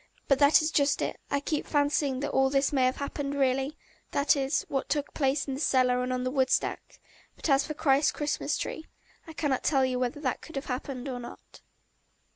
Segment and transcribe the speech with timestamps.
[0.27, 3.77] But that is just it, I keep fancying that all this may have happened really
[4.09, 6.99] that is, what took place in the cellar and on the woodstack;
[7.35, 8.87] but as for Christ's Christmas tree,
[9.27, 11.61] I cannot tell you whether that could have happened or not.